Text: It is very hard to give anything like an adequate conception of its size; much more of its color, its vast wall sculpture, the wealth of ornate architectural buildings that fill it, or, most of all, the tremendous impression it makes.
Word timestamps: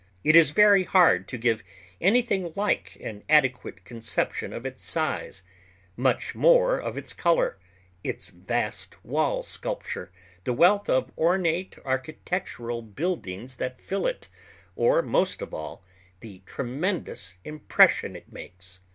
It 0.23 0.35
is 0.35 0.49
very 0.49 0.83
hard 0.83 1.27
to 1.27 1.37
give 1.37 1.63
anything 2.01 2.53
like 2.55 2.97
an 3.01 3.23
adequate 3.29 3.83
conception 3.85 4.51
of 4.51 4.65
its 4.65 4.81
size; 4.83 5.43
much 5.95 6.33
more 6.33 6.79
of 6.79 6.97
its 6.97 7.13
color, 7.13 7.59
its 8.03 8.29
vast 8.29 9.05
wall 9.05 9.43
sculpture, 9.43 10.11
the 10.43 10.53
wealth 10.53 10.89
of 10.89 11.11
ornate 11.15 11.77
architectural 11.85 12.81
buildings 12.81 13.57
that 13.57 13.79
fill 13.79 14.07
it, 14.07 14.27
or, 14.75 15.03
most 15.03 15.39
of 15.39 15.53
all, 15.53 15.83
the 16.21 16.41
tremendous 16.47 17.37
impression 17.45 18.15
it 18.15 18.33
makes. 18.33 18.79